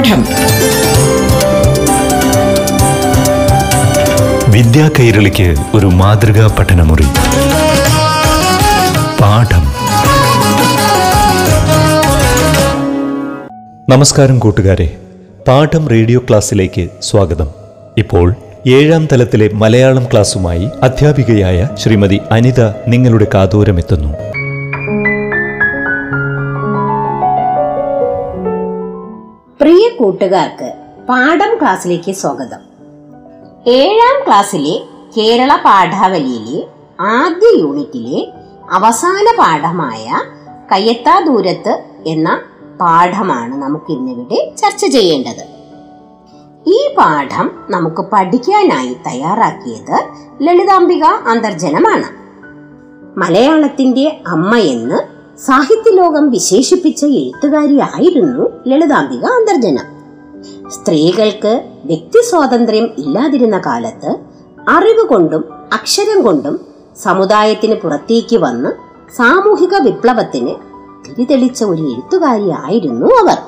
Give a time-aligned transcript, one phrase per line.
[0.00, 0.24] പാഠം.
[4.52, 7.02] വിദ്യാ കൈരളിക്ക് ഒരു മാതൃകാ പഠനമുറി.
[9.20, 9.72] പാഠം.
[13.88, 14.96] നമസ്കാരം കൂട്ടുകാരെ.
[15.48, 17.48] പാഠം റേഡിയോ ക്ലാസ്സിലേക്ക് സ്വാഗതം.
[17.98, 18.34] ഇപ്പോൾ
[18.68, 24.29] ഏഴാം തലത്തിലെ മലയാളം ക്ലാസ്സുമായി അധ്യാപികയായ ശ്രീമതി അനിത നിങ്ങളുടെ കാതോരമെത്തുന്നു.
[29.60, 30.72] പ്രിയ കൂട്ടുകാർക്ക്
[31.08, 32.58] പാഠം ക്ലാസ്സിലേക്ക് സ്വാഗതം.
[33.66, 34.80] ഏഴാം ക്ലാസ്സിലെ
[35.16, 36.66] കേരള പാഠാവലിയിലെ
[37.00, 38.32] ആദ്യ യൂണിറ്റിലെ
[38.70, 40.14] അവസാന പാഠമായ
[40.72, 42.40] കയ്യത്താ ദൂരത്ത് എന്ന
[42.80, 45.44] പാഠമാണ് നമുക്ക് ഇന്നിവിടെ ചർച്ച ചെയ്യേണ്ടത്.
[46.66, 50.04] ഈ പാഠം നമുക്ക് പഠിക്കാനായി തയ്യാറാക്കിയത്
[50.42, 52.20] ലളിതാംബിക അന്തർജനമാണ്.
[53.18, 59.86] മലയാളത്തിന്റെ അമ്മയെന്ന് സാഹിത്യലോകം വിശേഷിപ്പിച്ച എഴുത്തുകാരിയായിരുന്നു ലളിതാംബിക അന്തർജനം.
[60.70, 64.16] സ്ത്രീകൾക്ക് വ്യക്തി സ്വാതന്ത്ര്യം ഇല്ലാതിരുന്ന കാലത്ത്
[64.68, 66.60] അറിവ് കൊണ്ടും അക്ഷരം കൊണ്ടും
[66.96, 68.70] സമുദായത്തിന് പുറത്തേക്ക് വന്ന്
[69.16, 70.54] സാമൂഹിക വിപ്ലവത്തിന്
[71.06, 73.38] തിരിതെളിച്ച ഒരു എഴുത്തുകാരിയായിരുന്നു അവർ.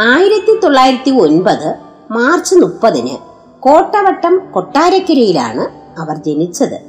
[0.00, 1.74] ആയിരത്തി തൊള്ളായിരത്തി ഒൻപത്
[2.10, 3.16] മാർച്ച് മുപ്പതിന്
[3.60, 5.64] കോട്ടവട്ടം കൊട്ടാരക്കരയിലാണ്
[6.00, 6.80] അവർ ജനിച്ചത്.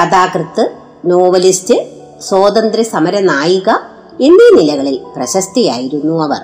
[0.00, 0.72] കഥാകൃത്ത്
[1.04, 3.70] നോവലിസ്റ്റ് സ്വാതന്ത്ര്യ സമര നായിക
[4.20, 6.40] എന്നീ നിലകളിൽ പ്രശസ്തിയായിരുന്നു അവർ.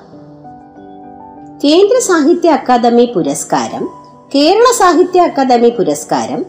[1.64, 3.88] കേന്ദ്ര സാഹിത്യ അക്കാദമി പുരസ്കാരം
[4.34, 6.46] കേരള സാഹിത്യ അക്കാദമി പുരസ്കാരം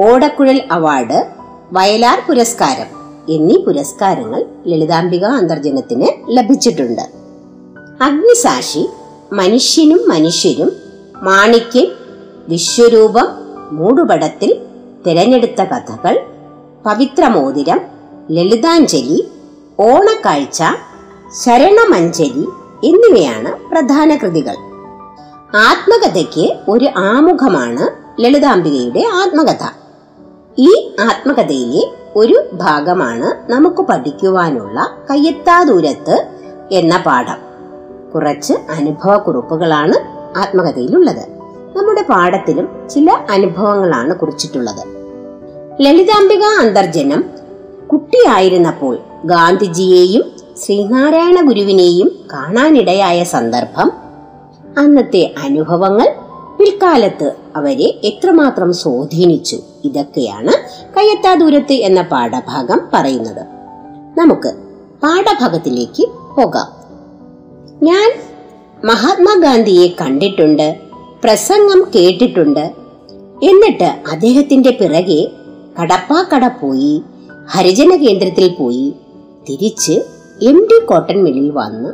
[0.00, 1.24] ഓടക്കുഴൽ അവാർഡ്
[1.72, 2.86] വയലാർ പുരസ്കാരം
[3.28, 7.02] എന്നീ പുരസ്കാരങ്ങൾ ലളിതാംബിക അന്തർജനത്തിന് ലഭിച്ചിട്ടുണ്ട്.
[8.00, 8.88] അഗ്നിസാക്ഷി
[9.32, 10.72] മനുഷ്യനും മനുഷ്യരും
[11.22, 11.86] മാണിക്യൻ
[12.48, 13.26] വിശ്വരൂപം
[13.72, 14.60] മൂടുപടത്തിൽ
[15.06, 16.26] തിരഞ്ഞെടുത്ത കഥകൾ
[16.84, 17.93] പവിത്രമോതിരം
[18.30, 19.28] ലളിതാഞ്ജലി
[19.80, 20.62] ഓണക്കാഴ്ച
[21.44, 22.48] ശരണമഞ്ജലി
[22.84, 24.54] എന്നിവയാണ് പ്രധാന കൃതികൾ.
[25.56, 27.88] ആത്മകഥയ്ക്ക് ഒരു ആമുഖമാണ്
[28.20, 29.68] ലളിതാംബികയുടെ ആത്മകഥ.
[30.58, 36.26] ഈ ആത്മകഥയിലെ ഒരു ഭാഗമാണ് നമുക്ക് പഠിക്കുവാനുള്ള കയ്യെത്താ ദൂരത്ത്
[36.72, 37.36] എന്ന പാഠം.
[38.14, 39.94] കുറച്ച് അനുഭവ കുറിപ്പുകളാണ്
[40.38, 41.28] ആത്മകഥയിലുള്ളത്.
[41.76, 44.86] നമ്മുടെ പാഠത്തിലും ചില അനുഭവങ്ങളാണ് കുറിച്ചിട്ടുള്ളത്.
[45.80, 47.43] ലളിതാംബിക അന്തർജനം
[47.94, 50.22] കുട്ടിയായിരുന്നപ്പോൾ ഗാന്ധിജിയെയും
[50.64, 53.92] ശ്രീനാരായണ ഗുരുവിനെയും കാണാനിടയായ സന്ദർഭം
[54.78, 56.14] അന്നത്തെ അനുഭവങ്ങൾ
[56.58, 60.52] പിൽക്കാലത്ത് അവരെ എത്രമാത്രം സ്വാധീനിച്ചു ഇതൊക്കെയാണ്
[60.96, 63.46] കയ്യെത്താ ദൂരത്ത് എന്ന പാഠഭാഗം പറയുന്നത്.
[64.18, 64.48] നമുക്ക്
[65.02, 66.66] പാഠഭാഗത്തിലേക്ക് പോകാം.
[67.82, 68.12] ഞാൻ
[68.84, 70.76] മഹാത്മാഗാന്ധിയെ കണ്ടിട്ടുണ്ട്
[71.24, 72.70] പ്രസംഗം കേട്ടിട്ടുണ്ട്.
[73.42, 75.30] എന്നിട്ട് അദ്ദേഹത്തിന്റെ പിറകെ
[75.82, 77.02] കടപ്പാക്കട പോയി
[77.52, 78.94] ഹരിജന കേന്ദ്രത്തിൽ പോയി
[79.48, 79.94] തിരിച്ച്
[80.42, 81.90] എം ഡി കോട്ടൺ മില്ലിൽ വന്ന്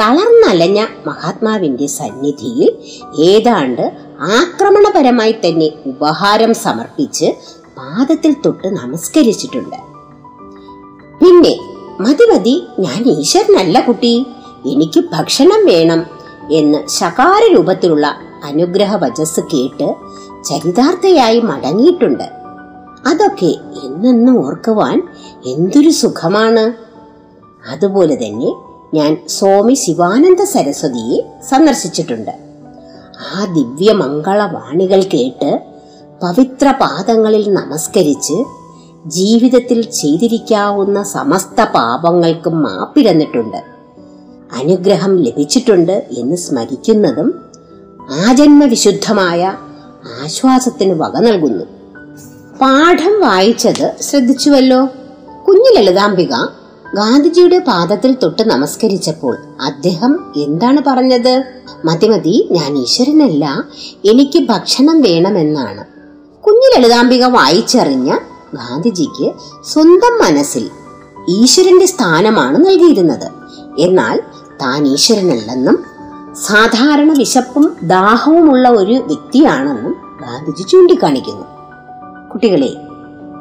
[0.00, 2.68] തളർന്നലഞ്ഞ മഹാത്മാവിന്റെ സന്നിധിയിൽ
[3.18, 3.82] ഏതാണ്ട്
[4.20, 7.28] ആക്രമണപരമായി തന്നെ ഉപഹാരം സമർപ്പിച്ച്
[7.78, 9.76] പാദത്തിൽ തൊട്ട് നമസ്കരിച്ചിട്ടുണ്ട്.
[11.20, 11.54] പിന്നെ
[12.00, 14.26] മതി മതി ഞാൻ ഈശ്വരനല്ല കുട്ടി
[14.64, 16.06] എനിക്ക് ഭക്ഷണം വേണം
[16.50, 18.06] എന്ന് ശകാര രൂപത്തിലുള്ള
[18.44, 19.94] അനുഗ്രഹ വചസ് കേട്ട്
[20.44, 22.43] ചരിതാർത്ഥയായി മടങ്ങിയിട്ടുണ്ട്.
[23.06, 23.54] അതൊക്കെ
[23.84, 25.08] എന്നെന്നും ഓർക്കുവാൻ
[25.46, 26.72] എന്തൊരു സുഖമാണ്.
[27.70, 28.50] അതുപോലെ തന്നെ
[28.94, 31.20] ഞാൻ സ്വാമി ശിവാനന്ദ സരസ്വതിയെ
[31.50, 32.30] സന്ദർശിച്ചിട്ടുണ്ട്.
[33.34, 35.62] ആ ദിവ്യ മംഗളവാണികൾ കേട്ട്
[36.22, 38.44] പവിത്ര പാദങ്ങളിൽ നമസ്കരിച്ച്
[39.06, 43.56] ജീവിതത്തിൽ ചെയ്തിരിക്കാവുന്ന സമസ്ത പാപങ്ങൾക്കും മാപ്പിരന്നിട്ടുണ്ട്
[44.56, 47.34] അനുഗ്രഹം ലഭിച്ചിട്ടുണ്ട് എന്ന് സ്മരിക്കുന്നതും
[48.28, 49.54] ആജന്മവിശുദ്ധമായ
[50.22, 51.73] ആശ്വാസത്തിന് വക നൽകുന്നു.
[52.60, 54.88] പാഠം വായിച്ചത് ശ്രദ്ധിച്ചുവല്ലോ.
[55.48, 56.34] കുഞ്ഞു ലളിതാംബിക
[56.94, 61.44] ഗാന്ധിജിയുടെ പാദത്തിൽ തൊട്ട് നമസ്കരിച്ചപ്പോൾ അദ്ദേഹം എന്താണ് പറഞ്ഞത്?
[61.84, 63.64] മതിമതി മതി ഞാൻ ഈശ്വരനല്ല
[64.04, 65.84] എനിക്ക് ഭക്ഷണം വേണമെന്നാണ്.
[66.42, 68.14] കുഞ്ഞു ലളിതാംബിക വായിച്ചറിഞ്ഞ
[68.54, 69.32] ഗാന്ധിജിക്ക്
[69.64, 70.70] സ്വന്തം മനസ്സിൽ
[71.28, 73.28] ഈശ്വരന്റെ സ്ഥാനമാണ് നൽകിയിരുന്നത്.
[73.78, 74.20] എന്നാൽ
[74.62, 75.84] താൻ ഈശ്വരനല്ലെന്നും
[76.34, 81.53] സാധാരണ വിശപ്പും ദാഹവുമുള്ള ഒരു വ്യക്തിയാണെന്നും ഗാന്ധിജി ചൂണ്ടിക്കാണിക്കുന്നു.
[82.34, 82.68] കുട്ടികളെ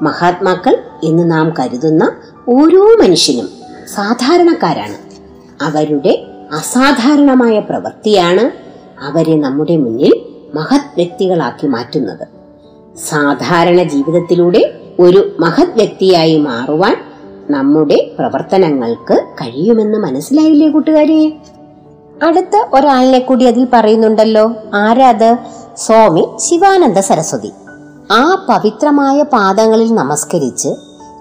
[0.01, 2.11] മഹാത്മാക്കൾ എന്ന് നാം കരുതുന്ന
[2.49, 3.49] ഓരോ മനുഷ്യനും
[3.95, 4.95] സാധാരണക്കാരാണ്.
[5.63, 8.51] അവരുടെ അസാധാരണമായ പ്രവൃത്തിയാണ്
[9.05, 10.25] അവരെ നമ്മുടെ മുന്നിൽ
[10.55, 12.27] മഹത് വ്യക്തികളാക്കി മാറ്റുന്നത്.
[13.09, 16.97] സാധാരണ ജീവിതത്തിലൂടെ ഒരു മഹത് വ്യക്തിയായി മാറുവാൻ
[17.49, 21.33] നമ്മുടെ പ്രവർത്തനങ്ങൾക്ക് കഴിയുമെന്ന് മനസ്സിലായില്ലേ കൂട്ടുകാരെ?
[22.23, 24.53] അടുത്ത ഒരാളിനെ കൂടി അതിൽ പറയുന്നുണ്ടല്ലോ.
[24.73, 25.37] ആരാത്?
[25.77, 27.51] സ്വാമി ശിവാനന്ദ സരസ്വതി.
[28.11, 30.69] ആ പവിത്രമായ പാദങ്ങളിൽ നമസ്കരിച്ച്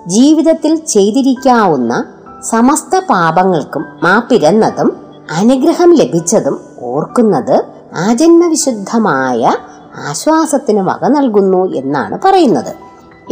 [0.07, 2.05] ജീവിതത്തിൽ ചെയ്തിരിക്കാവുന്ന
[2.51, 4.97] സമസ്ത പാപങ്ങൾക്കും മാപ്പിരന്നതും
[5.31, 7.65] അനുഗ്രഹം ലഭിച്ചതും ഓർക്കുന്നത്
[7.95, 9.51] ആജന്മവിശുദ്ധമായ
[10.09, 12.75] ആശ്വാസത്തിന് വക നൽകുന്നു എന്നാണ് പറയുന്നത്.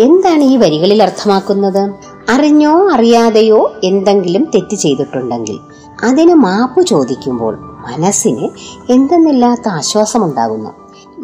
[0.01, 1.91] എന്താണ് ഈ വരികളിൽ അർത്ഥമാക്കുന്നത്?
[2.31, 5.59] അറിഞ്ഞോ അറിയാതെയോ എന്തെങ്കിലും തെറ്റ് ചെയ്തിട്ടുണ്ടെങ്കിൽ
[6.05, 8.49] അതിന് മാപ്പ് ചോദിക്കുമ്പോൾ മനസ്സിന്
[8.93, 10.71] എന്തെന്നില്ലാത്ത ആശ്വാസമുണ്ടാകുന്നു.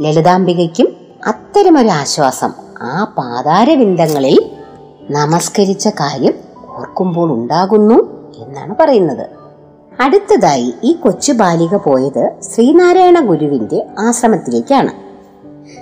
[0.03, 2.53] ലളിതാംബികയ്ക്കും അത്തരമൊരു ആശ്വാസം
[2.83, 4.51] ആ പാതാരവിന്ദങ്ങളിൽ
[5.11, 6.33] നമസ്കരിച്ച കാര്യം
[6.69, 7.95] ഓർക്കുമ്പോൾ ഉണ്ടാകുന്നു
[8.37, 9.27] എന്നാണ് പറയുന്നത്.
[10.01, 14.93] അടുത്തതായി ഈ കൊച്ചു ബാലിക പോയത് ശ്രീനാരായണ ഗുരുവിന്റെ ആശ്രമത്തിലേക്കാണ്.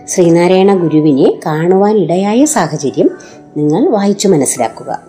[0.08, 3.10] ശ്രീനാരായണ ഗുരുവിനെ കാണുവാൻ ഇടയായ സാഹചര്യം
[3.56, 5.00] നിങ്ങൾ വായിച്ചു മനസ്സിലാക്കുക.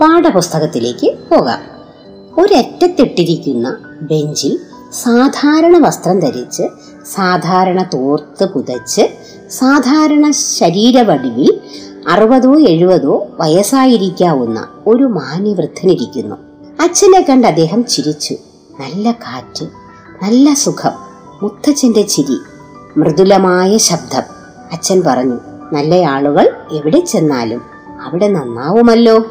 [0.00, 1.60] പാഠപുസ്തകത്തിലേക്ക് പോകാം.
[2.40, 4.58] ഒരറ്റത്തിട്ടിരിക്കുന്ന ബെഞ്ചിൽ
[5.02, 6.62] സാധാരണ വസ്ത്രം ധരിച്ച്
[7.04, 9.00] സാധാരണ തോർത്ത് പുതച്ച്
[9.50, 11.60] സാധാരണ ശരീരവടിവിൽ
[12.08, 16.36] അറുപതോ എഴുപതോ വയസ്സായിരിക്കാവുന്ന ഒരു മാന്യവൃദ്ധനിരിക്കുന്നു.
[16.82, 18.34] അച്ഛനെ കണ്ട് അദ്ദേഹം ചിരിച്ചു.
[18.80, 19.64] നല്ല കാറ്റ്
[20.22, 20.92] നല്ല സുഖം.
[21.42, 22.38] മുത്തച്ഛന്റെ ചിരി
[22.96, 24.22] മൃദുലമായ ശബ്ദം.
[24.72, 25.38] അച്ഛൻ പറഞ്ഞു
[25.72, 27.62] നല്ല ആളുകൾ എവിടെ ചെന്നാലും
[28.04, 29.24] അവിടെ നന്നാവുമല്ലോ.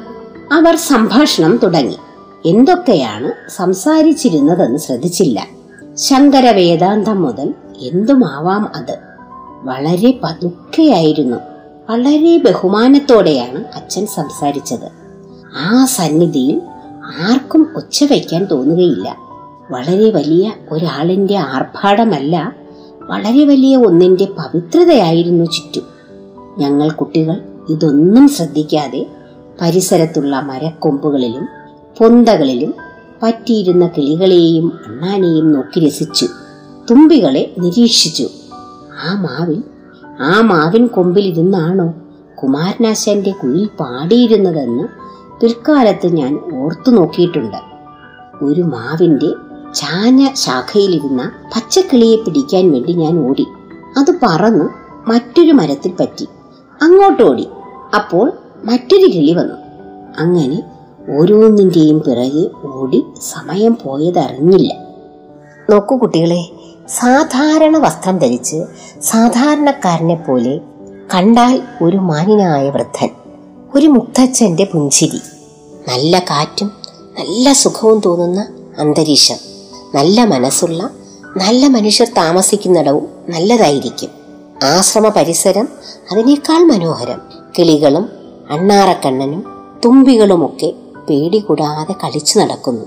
[0.52, 1.98] അവർ സംഭാഷണം തുടങ്ങി.
[2.46, 5.48] എന്തൊക്കെയാണ് സംസാരിച്ചിരുന്നതെന്ന് ശ്രദ്ധിച്ചില്ല.
[5.98, 7.54] ശങ്കര വേദാന്തം മുതൽ
[7.88, 8.98] എന്തുമാവാം അത്.
[9.64, 11.38] വളരെ പതുക്കെയായിരുന്നു.
[11.90, 14.92] വളരെ ബഹുമാനത്തോടെയാണ് അച്ഛൻ സംസാരിച്ചത്.
[15.58, 16.62] ആ സന്നിധിയിൽ
[17.22, 19.18] ആർക്കും ഒച്ച വയ്ക്കാൻ തോന്നുകയില്ല.
[19.72, 22.56] വളരെ വലിയ ഒരാളിന്റെ ആർഭാടമല്ല
[23.02, 25.84] വളരെ വലിയ ഒന്നിന്റെ പവിത്രതയായിരുന്നു ചുറ്റും.
[26.58, 29.06] ഞങ്ങൾ കുട്ടികൾ ഇതൊന്നും ശ്രദ്ധിക്കാതെ
[29.62, 31.48] പരിസരത്തുള്ള മരക്കൊമ്പുകളിലും
[31.98, 32.74] പൊന്തകളിലും
[33.24, 36.28] പറ്റിയിരുന്ന കിളികളെയും അണ്ണാനെയും നോക്കി രസിച്ചു.
[36.92, 38.30] തുമ്പികളെ നിരീക്ഷിച്ചു.
[39.08, 39.64] ആ മാവിൽ
[40.20, 41.94] ആ മാവിൻ കൊമ്പിൽ ഇരുന്നാണോ
[42.44, 44.84] കുമാരനാശാന്റെ കുയിൽ പാടിയിരുന്നതെന്ന്
[45.42, 47.58] പിൽക്കാലത്ത് ഞാൻ ഓർത്തു നോക്കിയിട്ടുണ്ട്.
[48.44, 49.32] ഒരു മാവിന്റെ
[49.76, 53.46] ചാഞ്ഞ ശാഖയിലിരുന്ന പച്ചക്കിളിയെ പിടിക്കാൻ വേണ്ടി ഞാൻ ഓടി.
[53.98, 54.66] അത് പറന്ന്
[55.10, 56.28] മറ്റൊരു മരത്തിൽ പറ്റി.
[56.82, 57.48] അങ്ങോട്ടോടി
[57.96, 58.32] അപ്പോൾ
[58.66, 59.56] മറ്റൊരു കിളി വന്നു.
[60.20, 60.64] അങ്ങനെ
[61.18, 64.74] ഓരോന്നിന്റെയും പിറകെ ഓടി സമയം പോയതറിഞ്ഞില്ല.
[65.70, 68.64] നോക്കൂ കുട്ടികളെ സാധാരണ വസ്ത്രം ധരിച്ച്
[69.02, 70.58] സാധാരണക്കാരനെ പോലെ
[71.16, 73.10] കണ്ടാൽ ഒരു മാന്യനായ വൃദ്ധൻ
[73.76, 75.22] ഒരു മുക്തച്ഛന്റെ പുഞ്ചിരി
[75.90, 76.72] നല്ല കാറ്റും
[77.20, 78.48] നല്ല സുഖവും തോന്നുന്ന
[78.80, 79.36] അന്തരീക്ഷം
[79.96, 80.90] നല്ല മനസ്സുള്ള
[81.38, 84.10] നല്ല മനുഷ്യർ താമസിക്കുന്നിടവും നല്ലതായിരിക്കും.
[84.64, 85.68] ആശ്രമ പരിസരം
[86.12, 87.22] അതിനേക്കാൾ മനോഹരം.
[87.60, 88.10] കിളികളും
[88.50, 89.46] അണ്ണാറക്കണ്ണനും
[89.86, 90.74] തുമ്പികളുമൊക്കെ
[91.10, 92.86] പേടികൂടാതെ കളിച്ചു നടക്കുന്നു.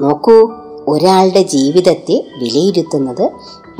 [0.00, 0.50] നോക്കൂ
[0.88, 3.30] ഒരാളുടെ ജീവിതത്തെ വിലയിരുത്തുന്നത്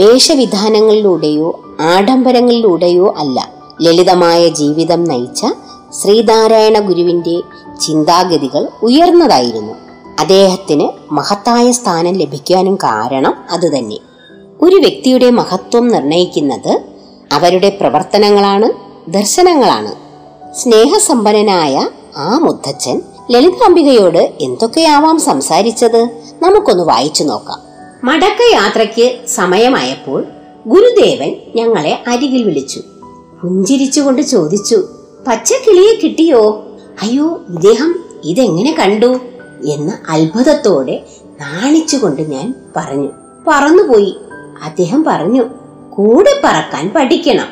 [0.01, 3.49] വേഷവിധാനങ്ങളിലൂടെയോ ആഡംബരങ്ങളിലൂടെയോ അല്ല.
[3.83, 5.47] ലളിതമായ ജീവിതം നയിച്ച
[6.03, 7.41] ശ്രീനാരായണ ഗുരുവിന്റെ
[7.81, 9.73] ചിന്താഗതികൾ ഉയർന്നതായിരുന്നു.
[10.21, 13.99] അദ്ദേഹത്തിന് മഹത്തായ സ്ഥാനം ലഭിക്കാനും കാരണം അതുതന്നെ.
[14.61, 16.81] ഒരു വ്യക്തിയുടെ മഹത്വം നിർണയിക്കുന്നത്
[17.33, 18.73] അവരുടെ പ്രവർത്തനങ്ങളാണ്
[19.11, 19.95] ദർശനങ്ങളാണ്.
[20.55, 26.09] സ്നേഹസമ്പന്നനായ ആ മുത്തച്ഛൻ ലളിതാംബികയോട് എന്തൊക്കെയാവാം സംസാരിച്ചത്?
[26.43, 27.59] നമുക്കൊന്ന് വായിച്ചു നോക്കാം.
[28.05, 30.25] മടക്കയാത്രയ്ക്ക് സമയമായപ്പോൾ
[30.67, 32.83] ഗുരുദേവൻ ഞങ്ങളെ അരികിൽ വിളിച്ചു.
[33.43, 34.85] പുഞ്ചിരിച്ചുകൊണ്ട് ചോദിച്ചു
[35.27, 36.67] പച്ചക്കിളിയെ കിട്ടിയോ?
[37.03, 39.21] അയ്യോ ഇദ്ദേഹം ഇതെങ്ങനെ കണ്ടു?
[39.65, 41.03] എന്ന് അത്ഭുതത്തോടെ
[41.41, 43.09] നാണിച്ചുകൊണ്ട് ഞാൻ പറഞ്ഞു.
[43.47, 44.17] പറന്നുപോയി.
[44.65, 45.45] അദ്ദേഹം പറഞ്ഞു
[45.91, 47.47] കൂടെ പറക്കാൻ പഠിക്കണം.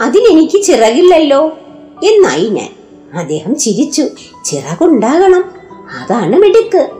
[0.00, 1.46] അതിനെനിക്ക് ചിറകില്ലല്ലോ
[2.04, 2.83] എന്നായി ഞാൻ.
[3.18, 4.06] അദ്ദേഹം ചിരിച്ചു.
[4.44, 5.44] ചിറകുണ്ടാകണം.
[6.00, 6.90] അതാണ് മിടുക്ക്.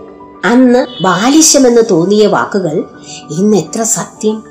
[0.44, 2.84] അന്ന് ബാലിശമെന്ന് തോന്നിയ വാക്കുകൾ
[3.30, 4.42] ഇന്ന് എത്ര സത്യം.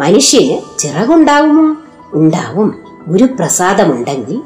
[0.00, 1.76] മനുഷ്യന് ചിറകുണ്ടാകുമോ
[2.12, 2.68] ഉണ്ടാവും.
[2.68, 4.42] ഒരു ഗുരുപ്രസാദമുണ്ടെങ്കിൽ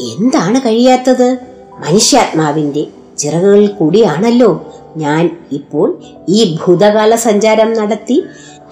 [0.00, 1.38] എന്താണ് കഴിയാത്തത്?
[1.78, 2.86] മനുഷ്യാത്മാവിന്റെ
[3.18, 4.66] ചിറകുകളിൽ കൂടിയാണല്ലോ.
[4.96, 8.22] ഞാൻ ഇപ്പോൾ ഈ ഭൂതകാല സഞ്ചാരം നടത്തി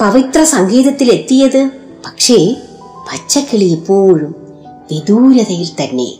[0.00, 1.70] പവിത്ര സംഗീതത്തിലെത്തിയത്
[2.06, 2.56] പക്ഷേ
[3.12, 4.34] പച്ചക്കിളി ഇപ്പോഴും
[4.92, 6.19] വിദൂരതയിൽ തന്നെ.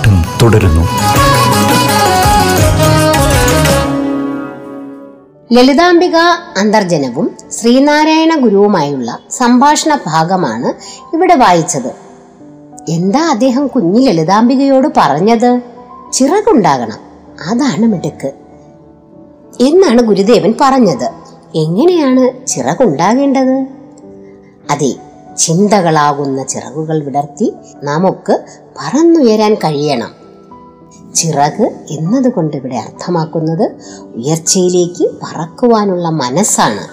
[0.00, 0.82] പാഠം തുടരുന്നു.
[5.52, 6.16] ലളിതാംബിക
[6.56, 10.68] അന്തർജനവും ശ്രീനാരായണ ഗുരുവുമായുള്ള സംഭാഷണ ഭാഗമാണ്
[11.16, 11.92] ഇവിടെ വായിച്ചത്.
[12.88, 15.60] എന്താ അദ്ദേഹം കുഞ്ഞു ലളിതാംബികയോട് പറഞ്ഞത്?
[16.12, 16.98] ചിറകുണ്ടാകണം.
[17.50, 18.32] അതാണ് മിടുക്ക്.
[19.60, 21.10] എന്നാണ് ഗുരുദേവൻ പറഞ്ഞത്.
[21.54, 23.66] എങ്ങനെയാണ് ചിറകുണ്ടാകേണ്ടത്?
[24.70, 24.94] അതെ
[25.40, 28.40] ചിന്തകളാകുന്ന ചിറകുകൾ വിടർത്തി നമുക്ക്
[28.78, 30.10] പറന്നുയരാൻ കഴിയണം.
[31.14, 33.72] ചിറക് എന്നതുകൊണ്ട് ഇവിടെ അർത്ഥമാക്കുന്നത്
[34.14, 36.84] ഉയർച്ചയിലേക്ക് പറക്കുവാനുള്ള മനസ്സാണ്.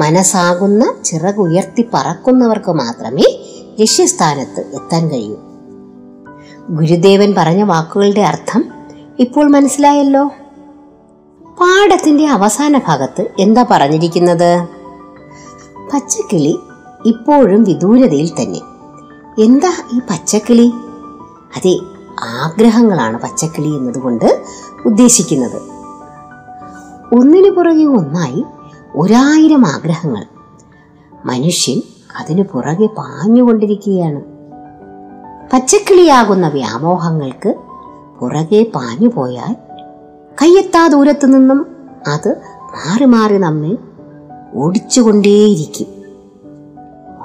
[0.00, 3.44] മനസ്സാകുന്ന ചിറക് ഉയർത്തി പറക്കുന്നവർക്ക് മാത്രമേ
[3.80, 5.36] ലക്ഷ്യസ്ഥാനത്ത് എത്താൻ കഴിയൂ.
[6.70, 8.64] ഗുരുദേവൻ പറഞ്ഞ വാക്കുകളുടെ അർത്ഥം
[9.18, 10.26] ഇപ്പോൾ മനസ്സിലായല്ലോ?
[11.60, 14.66] പാഠത്തിന്റെ അവസാന ഭാഗത്ത് എന്താ പറഞ്ഞിരിക്കുന്നത്?
[15.92, 16.58] പച്ചക്കിളി
[17.06, 18.60] ഇപ്പോഴും വിദൂരതയിൽ തന്നെ.
[19.42, 20.72] എന്താ ഈ പച്ചക്കിളി?
[21.56, 21.78] അതെ
[22.20, 24.42] ആഗ്രഹങ്ങളാണ് പച്ചക്കിളി എന്നതുകൊണ്ട്
[24.86, 25.62] ഉദ്ദേശിക്കുന്നത്.
[27.14, 28.44] ഒന്നിനു പുറകെ ഒന്നായി
[28.94, 30.24] ഒരായിരം ആഗ്രഹങ്ങൾ.
[31.24, 31.82] മനുഷ്യൻ
[32.20, 34.20] അതിനു പുറകെ പാഞ്ഞുകൊണ്ടിരിക്കുകയാണ്.
[35.52, 37.54] പച്ചക്കിളിയാകുന്ന വ്യാമോഹങ്ങൾക്ക്
[38.20, 39.56] പുറകെ പാഞ്ഞു പോയാൽ
[40.42, 41.66] കയ്യെത്താ ദൂരത്തു നിന്നും
[42.06, 42.28] അത്
[42.60, 43.76] മാറി മാറി നമ്മെ
[44.54, 45.97] ഓടിച്ചുകൊണ്ടേയിരിക്കും.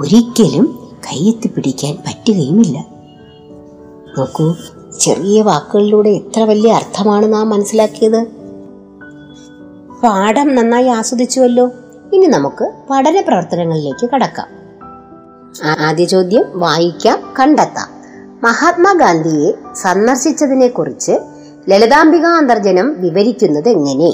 [0.04, 2.86] ഒരിക്കലും കയ്യെത്തി പിടിക്കാൻ പറ്റുകയുമില്ല.
[4.18, 4.56] നോക്കൂ
[5.00, 8.24] ചെറിയ വാക്കുകളിലൂടെ എത്ര വലിയ അർത്ഥമാണ് നാം മനസ്സിലാക്കിയത്.
[10.04, 11.70] പാഠം നന്നായി ആസ്വദിച്ചുവല്ലോ.
[12.14, 14.48] ഇനി നമുക്ക് പഠന പ്രവർത്തനങ്ങളിലേക്ക് കടക്കാം.
[15.80, 17.90] ആദ്യ ചോദ്യം വായിക്കാം കണ്ടെത്താം.
[18.44, 21.12] മഹാത്മാഗാന്ധിയെ സന്ദർശിച്ചതിനെ കുറിച്ച്
[21.70, 24.14] ലളിതാംബിക അന്തർജനം വിവരിക്കുന്നത് എങ്ങനെ?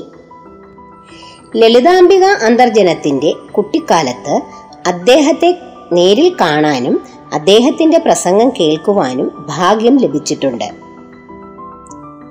[1.57, 4.41] ലളിതാംബിക അന്തർജനത്തിന്റെ കുട്ടിക്കാലത്ത്
[4.87, 7.03] അദ്ദേഹത്തെ നേരിൽ കാണാനും
[7.33, 10.63] അദ്ദേഹത്തിന്റെ പ്രസംഗം കേൾക്കുവാനും ഭാഗ്യം ലഭിച്ചിട്ടുണ്ട്.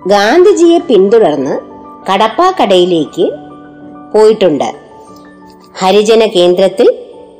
[0.06, 1.60] ഗാന്ധിജിയെ പിന്തുടർന്ന്
[2.12, 3.30] കടപ്പാക്കടയിലേക്ക്
[4.14, 4.74] പോയിട്ടുണ്ട്.
[5.78, 6.98] ഹരിജന കേന്ദ്രത്തിൽ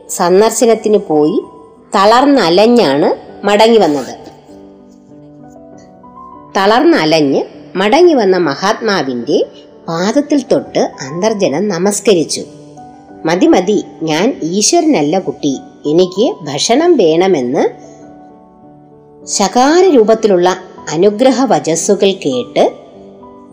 [0.08, 1.42] സന്ദർശനത്തിന് പോയി
[1.94, 3.14] തളർന്നലഞ്ഞാണ്
[3.46, 4.14] മടങ്ങി വന്നത്.
[6.56, 7.42] തളർന്നലഞ്ഞ്
[7.76, 9.46] മടങ്ങി വന്ന മഹാത്മാവിന്റെ
[9.88, 12.44] പാദത്തിൽ തൊട്ട് അന്തർജനം നമസ്കരിച്ചു.
[13.24, 15.58] മതി മതി ഞാൻ ഈശ്വരനല്ല കുട്ടി.
[15.86, 17.68] എനിക്ക് ഭക്ഷണം വേണമെന്ന്
[19.26, 20.56] ശകാര രൂപത്തിലുള്ള
[20.92, 22.72] അനുഗ്രഹ വചസ്സുകൾ കേട്ട്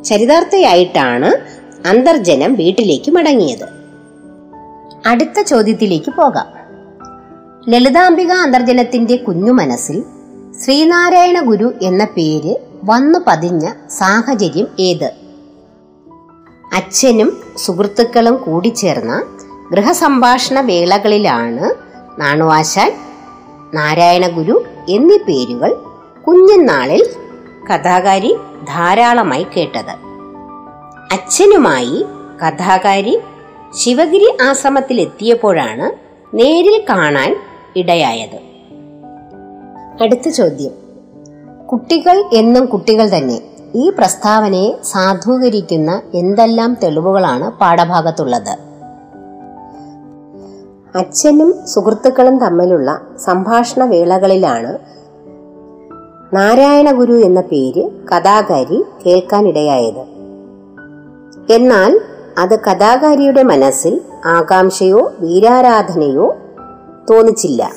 [0.04, 1.32] ചരിതാർത്ഥയായിട്ടാണ്
[1.88, 3.66] അന്തർജനം വീട്ടിലേക്ക് മടങ്ങിയത്.
[5.06, 6.48] അടുത്ത ചോദ്യത്തിലേക്ക് പോകാം.
[7.70, 10.04] ലളിതാംബിക അന്തർജനത്തിന്റെ കുഞ്ഞു മനസ്സിൽ
[10.66, 15.12] ശ്രീനാരായണ ഗുരു എന്ന പേര് വന്നു പതിഞ്ഞ സാഹചര്യം ഏത്?
[16.76, 19.24] അച്ഛനും സുഹൃത്തുക്കളും കൂടിച്ചേർന്ന
[19.72, 21.85] ഗൃഹസംഭാഷണ വേളകളിലാണ്
[22.20, 22.94] നാണുവാശാൻ
[23.74, 25.76] നാരായണ ഗുരു എന്നീ പേരുകൾ
[26.28, 27.06] കുഞ്ഞുനാളിൽ
[27.74, 28.36] കഥാകാരി
[28.68, 29.92] ധാരാളമായി കേട്ടത്.
[31.12, 32.06] അച്ഛനുമായി
[32.42, 33.20] കഥാകാരി
[33.76, 35.92] ശിവഗിരി ആശ്രമത്തിലെത്തിയപ്പോഴാണ്
[36.38, 37.38] നേരിൽ കാണാൻ
[37.76, 38.40] ഇടയായത്.
[40.04, 40.72] അടുത്ത ചോദ്യം.
[41.72, 43.42] കുട്ടികൾ എന്നും കുട്ടികൾ തന്നെ
[43.76, 48.75] ഈ പ്രസ്താവനയെ സാധൂകരിക്കുന്ന എന്തെല്ലാം തെളിവുകളാണ് പാഠഭാഗത്തുള്ളത്?
[50.96, 54.80] അച്ഛനും സുഹൃത്തുക്കളും തമ്മിലുള്ള സംഭാഷണ വേളകളിലാണ്
[56.36, 60.04] നാരായണ ഗുരു എന്ന പേര് കഥാകാരി കേൾക്കാനിടയായത്.
[61.50, 62.02] എന്നാൽ
[62.38, 66.36] അത് കഥാകാരിയുടെ മനസ്സിൽ ആകാംക്ഷയോ വീരാരാധനയോ
[67.10, 67.72] തോന്നിച്ചില്ല.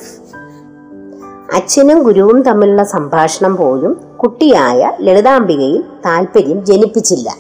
[1.55, 7.31] അച്ഛനും ഗുരുവും തമ്മിലുള്ള സംഭാഷണം പോലും കുട്ടിയായ ലളിതാംബികയിൽ താല്പര്യം ജനിപ്പിച്ചില്ല.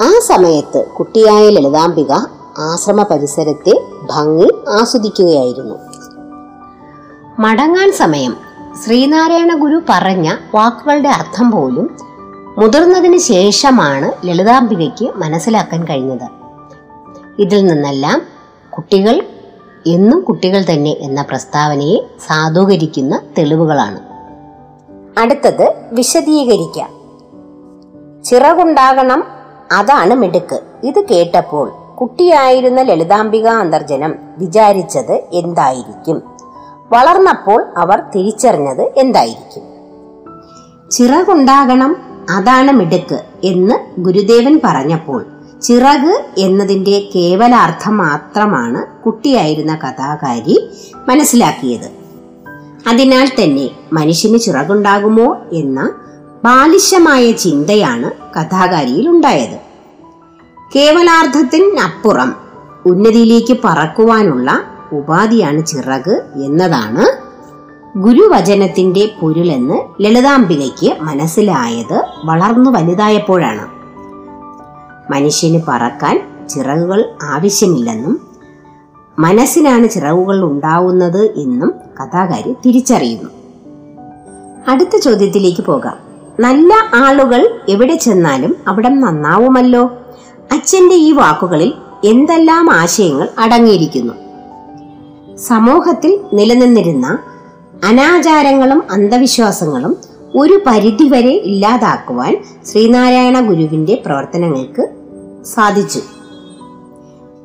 [0.00, 2.12] ആ സമയത്ത് കുട്ടിയായ ലളിതാംബിക
[2.58, 5.74] ആശ്രമ പരിസരത്തെ ഭംഗി ആസ്വദിക്കുകയായിരുന്നു.
[7.38, 8.36] മടങ്ങാൻ സമയം.
[8.84, 11.96] ശ്രീനാരായണ ഗുരു പറഞ്ഞ വാക്കുകളുടെ അർത്ഥം പോലും
[12.58, 16.28] മുതിർന്നതിന് ശേഷമാണ് ലളിതാംബികയ്ക്ക് മനസ്സിലാക്കാൻ കഴിഞ്ഞത്.
[17.38, 18.22] ഇതിൽ നിന്നെല്ലാം
[18.70, 19.22] കുട്ടികൾ
[19.86, 24.00] എന്നും കുട്ടികൾ തന്നെ എന്ന പ്രസ്താവനയെ സാധൂകരിക്കുന്ന തെളിവുകളാണ്.
[25.20, 26.88] അടുത്തത് വിശദീകരിക്കാം.
[28.24, 29.24] ചിറകുണ്ടാകണം
[29.72, 30.60] അതാണ് മിടുക്ക്.
[30.84, 36.22] ഇത് കേട്ടപ്പോൾ കുട്ടിയായിരുന്ന ലളിതാംബിക അന്തർജനം വിചാരിച്ചത് എന്തായിരിക്കും?
[36.92, 39.62] വളർന്നപ്പോൾ അവർ തിരിച്ചറിഞ്ഞത് എന്തായിരിക്കും?
[40.90, 41.96] ചിറകുണ്ടാകണം
[42.30, 45.26] അതാണ് മിടുക്ക് എന്ന് ഗുരുദേവൻ പറഞ്ഞപ്പോൾ
[45.62, 50.70] ചിറക് എന്നതിന്റെ കേവലാർത്ഥം മാത്രമാണ് കുട്ടിയായിരുന്ന കഥാകാരി
[51.08, 51.90] മനസ്സിലാക്കിയത്.
[52.88, 55.92] അതിനാൽ തന്നെ മനുഷ്യന് ചിറകുണ്ടാകുമോ എന്ന
[56.44, 59.61] ബാലിശമായ ചിന്തയാണ് കഥാകാരിയിൽ ഉണ്ടായത്.
[60.76, 62.34] കേവലാർത്ഥത്തിനപ്പുറം
[62.86, 64.62] ഉന്നതിയിലേക്ക് പറക്കുവാനുള്ള
[64.92, 67.22] ഉപാധിയാണ് ചിറക് എന്നതാണ്
[67.98, 73.68] ഗുരുവചനത്തിന്റെ പൊരുളെന്ന് ലളിതാംബികയ്ക്ക് മനസ്സിലായത് വളർന്നു വലുതായപ്പോഴാണ്.
[75.12, 78.20] മനുഷ്യന് പറക്കാൻ ചിറകുകൾ ആവശ്യമില്ലെന്നും
[79.18, 83.30] മനസ്സിനാണ് ചിറകുകൾ ഉണ്ടാവുന്നത് എന്നും കഥാകാരി തിരിച്ചറിയുന്നു.
[84.68, 85.96] അടുത്ത ചോദ്യത്തിലേക്ക് പോകാം.
[86.40, 89.90] നല്ല ആളുകൾ എവിടെ ചെന്നാലും അവിടെ നന്നാവുമല്ലോ?
[90.52, 91.72] അച്ഛന്റെ ഈ വാക്കുകളിൽ
[92.04, 94.14] എന്തെല്ലാം ആശയങ്ങൾ അടങ്ങിയിരിക്കുന്നു?
[95.36, 97.18] സമൂഹത്തിൽ നിലനിന്നിരുന്ന
[97.84, 99.96] അനാചാരങ്ങളും അന്ധവിശ്വാസങ്ങളും
[100.36, 102.36] ഒരു പരിധിവരെ ഇല്ലാതാക്കുവാൻ
[102.72, 104.88] ശ്രീനാരായണ ഗുരുവിന്റെ പ്രവർത്തനങ്ങൾക്ക്
[105.44, 106.00] സാധിച്ചു.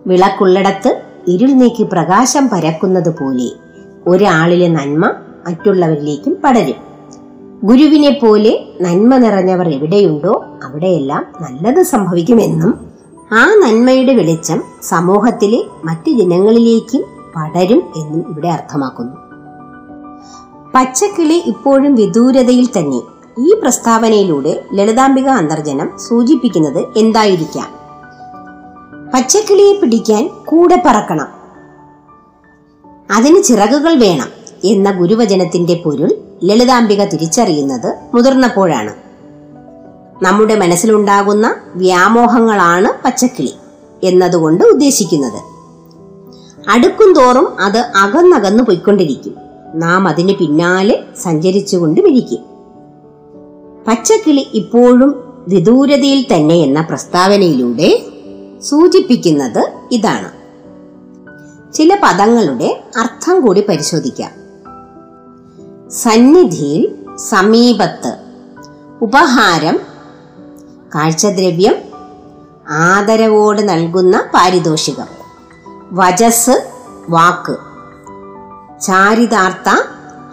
[0.07, 3.49] വിളക്കുള്ളിടത്ത് ഇരുൾ നീക്കി പ്രകാശം പരക്കുന്നത് പോലെ
[4.07, 5.11] ഒരാളിലെ നന്മ
[5.47, 6.87] മറ്റുള്ളവരിലേക്കും പടരും.
[7.63, 12.96] ഗുരുവിനെ പോലെ നന്മ നിറഞ്ഞവർ എവിടെയുണ്ടോ അവിടെയെല്ലാം നല്ലത് സംഭവിക്കുമെന്നും
[13.31, 17.03] ആ നന്മയുടെ വെളിച്ചം സമൂഹത്തിലെ മറ്റു ജനങ്ങളിലേക്കും
[17.35, 19.17] പടരും എന്നും ഇവിടെ അർത്ഥമാക്കുന്നു.
[20.75, 23.01] പച്ചക്കിളി ഇപ്പോഴും വിദൂരതയിൽ തന്നെ.
[23.39, 27.67] ഈ പ്രസ്താവനയിലൂടെ ലളിതാംബിക അന്തർജനം സൂചിപ്പിക്കുന്നത് എന്തായിരിക്കാം?
[29.13, 31.27] പച്ചക്കിളിയെ പിടിക്കാൻ കൂടെ പറക്കണം.
[33.15, 34.27] അതിന് ചിറകുകൾ വേണം
[34.63, 36.11] എന്ന ഗുരുവചനത്തിന്റെ പൊരുൾ
[36.43, 39.06] ലളിതാംബിക തിരിച്ചറിയുന്നത് മുതിർന്നപ്പോഴാണ്.
[40.21, 43.53] നമ്മുടെ മനസ്സിലുണ്ടാകുന്ന വ്യാമോഹങ്ങളാണ് പച്ചക്കിളി
[44.03, 45.41] എന്നതുകൊണ്ട് ഉദ്ദേശിക്കുന്നത്.
[46.69, 49.35] അടുക്കും തോറും അത് അകന്നകന്നു പോയിക്കൊണ്ടിരിക്കും.
[49.75, 52.39] നാം അതിന് പിന്നാലെ സഞ്ചരിച്ചുകൊണ്ട് വിരിക്കും
[53.87, 58.05] പച്ചക്കിളി ഇപ്പോഴും വിദൂരതയിൽ തന്നെ എന്ന പ്രസ്താവനയിലൂടെ
[58.61, 60.31] സൂചിപ്പിക്കുന്നത് ഇതാണ്.
[61.73, 64.31] ചില പദങ്ങളുടെ അർത്ഥം കൂടി പരിശോധിക്കാം.
[65.89, 68.17] സന്നിധിയിൽ സമീപത്ത്
[69.01, 69.79] ഉപഹാരം
[70.95, 71.75] കാഴ്ചദ്രവ്യം
[72.69, 75.05] ആദരവോട് നൽകുന്ന പാരിതോഷികം.
[75.91, 76.71] വജസ്
[77.09, 77.57] വാക്ക്.
[78.81, 79.69] ചാരിതാർത്ഥ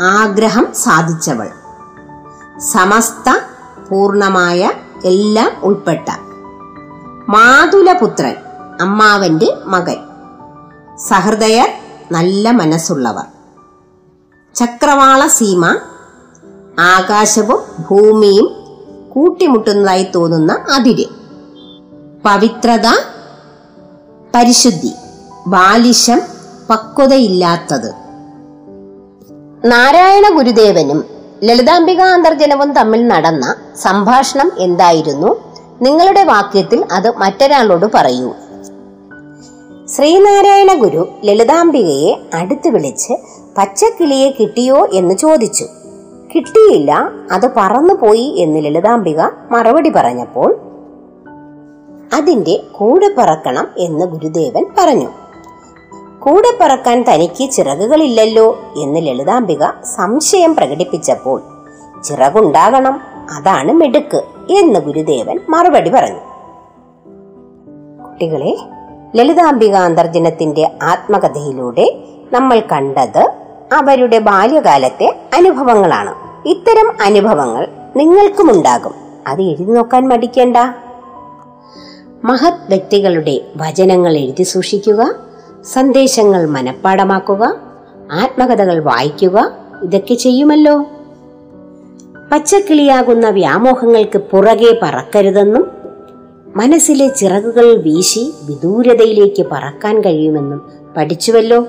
[0.02, 1.50] ആഗ്രഹം സാധിച്ചവൾ.
[2.58, 3.30] സമസ്ത
[3.90, 4.70] പൂർണമായ
[5.04, 6.08] എല്ലാം ഉൾപ്പെട്ട.
[7.28, 8.34] മാതുലപുത്രൻ
[8.80, 9.96] അമ്മാവന്റെ മകൻ.
[10.98, 11.68] സഹൃദയർ
[12.12, 13.24] നല്ല മനസ്സുള്ളവർ.
[14.54, 15.66] ചക്രവാള സീമ
[16.78, 18.63] ആകാശവും ഭൂമിയും
[19.14, 21.04] കൂട്ടിമുട്ടുന്നതായി തോന്നുന്ന അതിര്.
[22.24, 22.86] പവിത്രത
[24.34, 24.92] പരിശുദ്ധി
[25.46, 26.22] ബാലിശം
[26.70, 27.92] പക്വതയില്ലാത്തത്.
[29.64, 31.04] നാരായണ ഗുരുദേവനും
[31.44, 35.36] ലളിതാംബിക അന്തർജനവും തമ്മിൽ നടന്ന സംഭാഷണം എന്തായിരുന്നു?
[35.82, 38.34] നിങ്ങളുടെ വാക്യത്തിൽ അത് മറ്റൊരാളോട് പറയൂ.
[39.86, 43.12] ശ്രീനാരായണ ഗുരു ലളിതാംബികയെ അടുത്ത് വിളിച്ച്
[43.58, 45.64] പച്ചക്കിളിയെ കിട്ടിയോ എന്ന് ചോദിച്ചു.
[46.34, 46.92] കിട്ടിയില്ല
[47.32, 49.20] അത് പറന്നുപോയി എന്ന് ലളിതാംബിക
[49.50, 50.60] മറുപടി പറഞ്ഞപ്പോൾ
[52.14, 55.08] അതിന്റെ കൂടെ പറക്കണം എന്ന് ഗുരുദേവൻ പറഞ്ഞു.
[56.18, 59.64] കൂടെ പറക്കാൻ തനിക്ക് ചിറകുകളില്ലല്ലോ എന്ന് ലളിതാംബിക
[59.96, 61.42] സംശയം പ്രകടിപ്പിച്ചപ്പോൾ
[62.02, 63.00] ചിറകുണ്ടാകണം
[63.36, 64.16] അതാണ് മെടുക്ക്
[64.52, 66.22] എന്ന് ഗുരുദേവൻ മറുപടി പറഞ്ഞു.
[68.04, 68.56] കുട്ടികളെ
[69.16, 76.14] ലളിതാംബിക അന്തർജനത്തിന്റെ ആത്മകഥയിലൂടെ നമ്മൾ കണ്ടത് അവരുടെ ബാല്യകാലത്തെ അനുഭവങ്ങളാണ്.
[76.48, 78.94] ഇത്തരം അനുഭവങ്ങൾ നിങ്ങൾക്കും ഉണ്ടാകും
[79.26, 80.56] അത് എഴുതി നോക്കാൻ മടിക്കേണ്ട.
[82.24, 85.14] മഹത് വ്യക്തികളുടെ വചനങ്ങൾ എഴുതി സൂക്ഷിക്കുക.
[85.64, 87.54] സന്ദേശങ്ങൾ മനഃപ്പാടമാക്കുക.
[88.12, 89.56] ആത്മകഥകൾ വായിക്കുക.
[89.82, 90.82] ഇതൊക്കെ ചെയ്യുമല്ലോ.
[92.32, 95.70] പച്ചക്കിളിയാകുന്ന വ്യാമോഹങ്ങൾക്ക് പുറകെ പറക്കരുതെന്നും
[96.56, 101.66] മനസ്സിലെ ചിറകുകൾ വീശി വിദൂരതയിലേക്ക് പറക്കാൻ കഴിയുമെന്നും പഠിച്ചുവല്ലോ.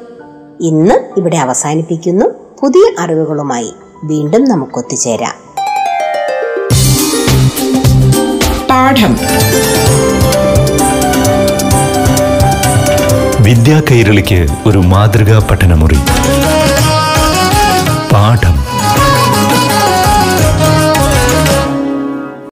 [0.61, 2.25] ഇന്ന് ഇവിടെ അവസാനിപ്പിക്കുന്നു.
[2.61, 5.33] പുതിയ അറിവുകളുമായി വീണ്ടും നമുക്കൊത്തുചേരാം.
[8.69, 9.17] പാഠം.
[13.43, 15.97] വിദ്യാ കൈരളിക്ക് ഒരു മാതൃകാ പഠനമുറി.
[18.13, 18.54] പാഠം.